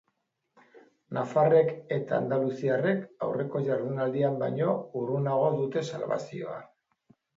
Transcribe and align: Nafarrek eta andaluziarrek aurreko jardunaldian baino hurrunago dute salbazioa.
Nafarrek 1.17 1.67
eta 1.97 2.15
andaluziarrek 2.19 3.03
aurreko 3.27 3.61
jardunaldian 3.67 4.41
baino 4.45 4.73
hurrunago 4.79 5.55
dute 5.61 5.85
salbazioa. 5.91 6.59